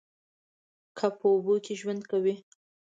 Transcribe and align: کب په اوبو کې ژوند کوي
کب 0.97 1.13
په 1.19 1.27
اوبو 1.33 1.53
کې 1.65 1.73
ژوند 1.79 2.01
کوي 2.11 2.35